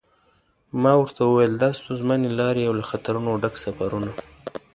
ما 0.81 0.93
ورته 0.97 1.21
و 1.25 1.31
ویل 1.35 1.53
دا 1.63 1.69
ستونزمنې 1.79 2.29
لارې 2.39 2.63
او 2.67 2.73
له 2.79 2.83
خطرونو 2.89 3.31
ډک 3.41 3.53
سفرونه. 3.63 4.11